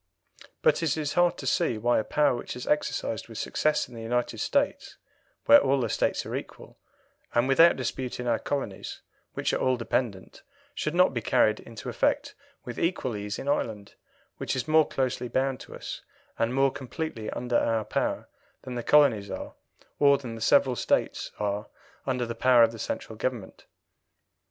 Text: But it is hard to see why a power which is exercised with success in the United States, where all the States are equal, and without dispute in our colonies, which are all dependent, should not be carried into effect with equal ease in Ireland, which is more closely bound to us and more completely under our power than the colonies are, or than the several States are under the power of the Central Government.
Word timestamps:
But 0.63 0.81
it 0.81 0.97
is 0.97 1.13
hard 1.13 1.37
to 1.37 1.45
see 1.45 1.77
why 1.77 1.99
a 1.99 2.03
power 2.03 2.33
which 2.35 2.55
is 2.55 2.65
exercised 2.65 3.27
with 3.27 3.37
success 3.37 3.87
in 3.87 3.93
the 3.93 4.01
United 4.01 4.39
States, 4.39 4.97
where 5.45 5.61
all 5.61 5.79
the 5.79 5.89
States 5.89 6.25
are 6.25 6.35
equal, 6.35 6.79
and 7.35 7.47
without 7.47 7.75
dispute 7.75 8.19
in 8.19 8.25
our 8.25 8.39
colonies, 8.39 9.01
which 9.35 9.53
are 9.53 9.59
all 9.59 9.77
dependent, 9.77 10.41
should 10.73 10.95
not 10.95 11.13
be 11.13 11.21
carried 11.21 11.59
into 11.59 11.87
effect 11.87 12.33
with 12.65 12.79
equal 12.79 13.15
ease 13.15 13.37
in 13.37 13.47
Ireland, 13.47 13.93
which 14.37 14.55
is 14.55 14.67
more 14.67 14.87
closely 14.87 15.27
bound 15.27 15.59
to 15.59 15.75
us 15.75 16.01
and 16.39 16.51
more 16.51 16.71
completely 16.71 17.29
under 17.29 17.57
our 17.59 17.85
power 17.85 18.27
than 18.63 18.73
the 18.73 18.81
colonies 18.81 19.29
are, 19.29 19.53
or 19.99 20.17
than 20.17 20.33
the 20.33 20.41
several 20.41 20.75
States 20.75 21.31
are 21.37 21.67
under 22.07 22.25
the 22.25 22.33
power 22.33 22.63
of 22.63 22.71
the 22.71 22.79
Central 22.79 23.15
Government. 23.15 23.65